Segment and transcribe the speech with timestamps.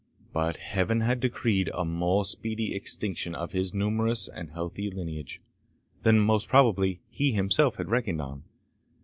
[0.33, 5.39] But Heaven had decreed a more speedy extinction of his numerous and healthy lineage,
[6.01, 8.43] than, most probably, he himself had reckoned on.